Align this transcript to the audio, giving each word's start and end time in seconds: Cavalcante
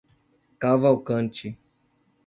Cavalcante 0.59 1.49